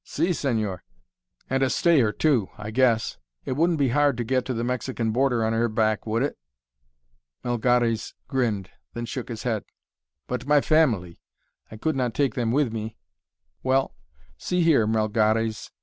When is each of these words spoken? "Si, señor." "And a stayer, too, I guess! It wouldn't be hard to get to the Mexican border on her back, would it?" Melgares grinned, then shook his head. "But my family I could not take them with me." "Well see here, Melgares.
"Si, 0.03 0.29
señor." 0.29 0.79
"And 1.47 1.61
a 1.61 1.69
stayer, 1.69 2.11
too, 2.11 2.49
I 2.57 2.71
guess! 2.71 3.19
It 3.45 3.51
wouldn't 3.51 3.77
be 3.77 3.89
hard 3.89 4.17
to 4.17 4.23
get 4.23 4.45
to 4.45 4.53
the 4.55 4.63
Mexican 4.63 5.11
border 5.11 5.45
on 5.45 5.53
her 5.53 5.69
back, 5.69 6.07
would 6.07 6.23
it?" 6.23 6.39
Melgares 7.43 8.15
grinned, 8.27 8.71
then 8.95 9.05
shook 9.05 9.29
his 9.29 9.43
head. 9.43 9.63
"But 10.25 10.47
my 10.47 10.59
family 10.59 11.19
I 11.69 11.77
could 11.77 11.95
not 11.95 12.15
take 12.15 12.33
them 12.33 12.51
with 12.51 12.73
me." 12.73 12.97
"Well 13.61 13.93
see 14.39 14.63
here, 14.63 14.87
Melgares. 14.87 15.69